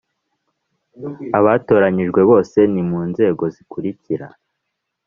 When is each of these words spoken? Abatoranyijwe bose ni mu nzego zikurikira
Abatoranyijwe 1.37 2.21
bose 2.29 2.59
ni 2.73 2.83
mu 2.89 2.99
nzego 3.09 3.43
zikurikira 3.55 4.27